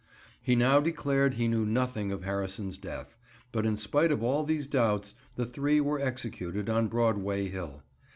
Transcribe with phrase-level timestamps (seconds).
[0.41, 3.19] He now declared he knew nothing of Harrison's death;
[3.51, 7.83] but in spite of all these doubts, the three were executed, on Broadway Hill.